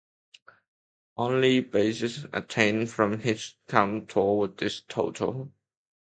Only 1.15 1.59
bases 1.59 2.25
attained 2.33 2.89
from 2.89 3.19
hits 3.19 3.55
count 3.67 4.09
toward 4.09 4.57
this 4.57 4.81
total. 4.87 5.51